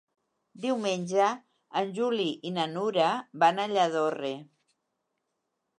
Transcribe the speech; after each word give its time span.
Diumenge 0.61 1.27
en 1.83 1.91
Juli 1.99 2.27
i 2.51 2.53
na 2.57 2.67
Nura 2.73 3.11
van 3.45 3.61
a 3.61 3.69
Lladorre. 3.77 4.35